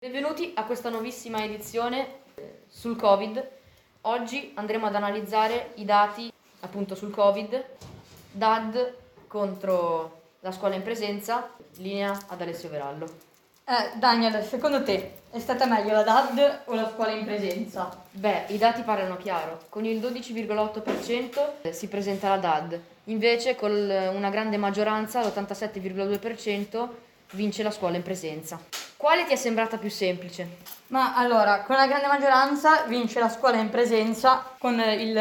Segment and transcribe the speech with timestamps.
[0.00, 3.48] Benvenuti a questa nuovissima edizione eh, sul Covid.
[4.02, 7.64] Oggi andremo ad analizzare i dati appunto sul Covid,
[8.30, 8.94] DAD
[9.26, 13.06] contro la scuola in presenza, linea ad Alessio Verallo.
[13.64, 17.90] Eh, Daniel, secondo te è stata meglio la DAD o la scuola in presenza?
[18.12, 19.64] Beh, i dati parlano chiaro.
[19.68, 26.88] Con il 12,8% si presenta la DAD, invece con una grande maggioranza, l'87,2%,
[27.32, 28.60] vince la scuola in presenza.
[28.98, 30.56] Quale ti è sembrata più semplice?
[30.88, 35.14] Ma allora, con la grande maggioranza vince la scuola in presenza con il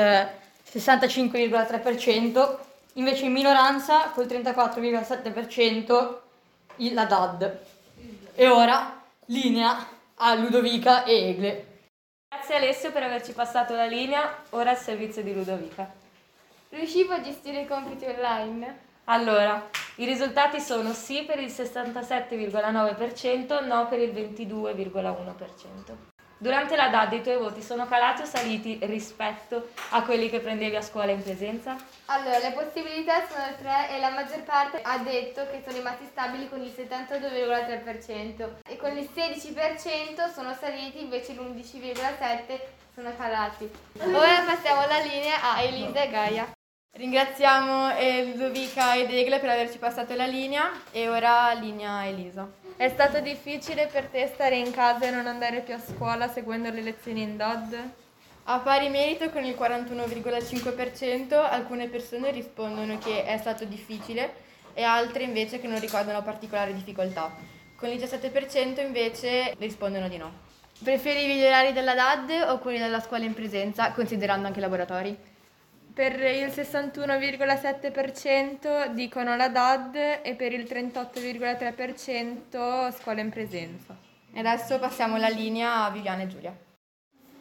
[0.68, 2.58] 65,3%,
[2.94, 6.18] invece in minoranza col 34,7%
[6.92, 7.60] la DAD.
[8.34, 11.66] E ora linea a Ludovica e Egle.
[12.30, 15.88] Grazie Alessio per averci passato la linea, ora al servizio di Ludovica.
[16.70, 18.80] Riuscivo a gestire i compiti online?
[19.04, 25.96] Allora, i risultati sono sì per il 67,9%, no per il 22,1%.
[26.40, 30.76] Durante la DAD i tuoi voti sono calati o saliti rispetto a quelli che prendevi
[30.76, 31.76] a scuola in presenza?
[32.06, 36.48] Allora, le possibilità sono tre e la maggior parte ha detto che sono rimasti stabili
[36.48, 42.60] con il 72,3% e con il 16% sono saliti, invece l'11,7%
[42.94, 43.68] sono calati.
[44.00, 46.57] Ora passiamo la linea a Elisa e Gaia.
[46.98, 52.50] Ringraziamo eh, Ludovica ed Egle per averci passato la linea e ora linea Elisa.
[52.76, 56.72] È stato difficile per te stare in casa e non andare più a scuola seguendo
[56.72, 57.90] le lezioni in DOD?
[58.46, 64.34] A pari merito con il 41,5%, alcune persone rispondono che è stato difficile
[64.74, 67.32] e altre invece che non ricordano particolari difficoltà.
[67.76, 70.32] Con il 17% invece rispondono di no.
[70.84, 75.36] Preferivi gli orari della DAD o quelli della scuola in presenza, considerando anche i laboratori?
[75.98, 83.98] Per il 61,7% dicono la DAD e per il 38,3% scuola in presenza.
[84.32, 86.56] E adesso passiamo la linea a Viviana e Giulia.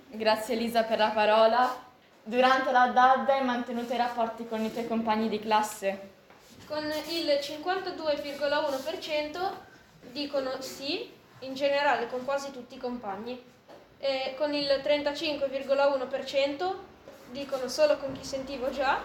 [0.08, 1.84] Grazie Elisa per la parola.
[2.22, 6.12] Durante la DAD hai mantenuto i rapporti con i tuoi compagni di classe?
[6.66, 9.50] Con il 52,1%
[10.12, 13.38] dicono sì, in generale con quasi tutti i compagni,
[13.98, 16.94] e con il 35,1%
[17.30, 19.02] dicono solo con chi sentivo già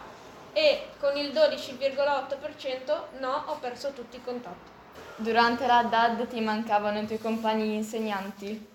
[0.53, 4.69] e con il 12,8% no, ho perso tutti i contatti.
[5.15, 8.67] Durante la DAD ti mancavano i tuoi compagni insegnanti?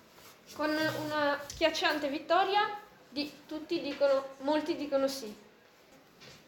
[0.55, 5.35] Con una schiacciante vittoria di, tutti dicono, molti dicono sì.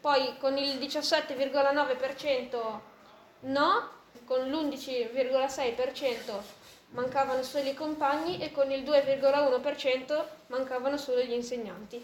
[0.00, 2.78] Poi con il 17,9%
[3.40, 3.90] no,
[4.24, 6.40] con l'11,6%
[6.90, 12.02] mancavano solo i compagni e con il 2,1% mancavano solo gli insegnanti.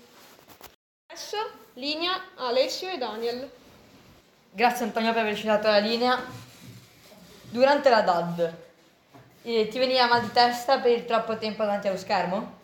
[1.15, 1.37] Adesso
[1.75, 3.49] linea Alessio e Daniel.
[4.51, 6.21] Grazie Antonio per averci dato la linea.
[7.51, 8.55] Durante la DAD,
[9.43, 12.59] eh, ti veniva mal di testa per il troppo tempo davanti allo schermo?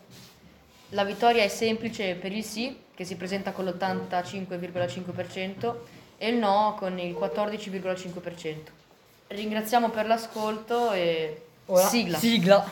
[0.89, 5.75] La vittoria è semplice per il sì, che si presenta con l'85,5%,
[6.17, 8.55] e il no con il 14,5%.
[9.27, 12.17] Ringraziamo per l'ascolto e Ora, sigla.
[12.17, 12.69] Sigla.